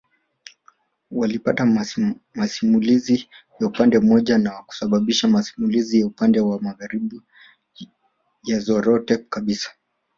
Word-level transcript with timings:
Walipata 1.11 1.65
masimulizi 2.35 3.29
ya 3.59 3.67
upande 3.67 3.99
mmoja 3.99 4.37
na 4.37 4.51
kusababisha 4.63 5.27
masimulizi 5.27 5.99
ya 5.99 6.07
upande 6.07 6.39
wa 6.39 6.61
magharibi 6.61 7.21
yazorote 8.43 9.17
kabisa 9.17 9.71